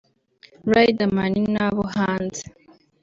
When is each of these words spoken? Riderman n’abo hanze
Riderman 0.73 1.33
n’abo 1.53 1.83
hanze 1.95 2.43